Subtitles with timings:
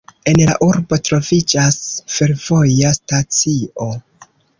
[0.29, 1.77] En la urbo troviĝas
[2.13, 3.91] fervoja stacio.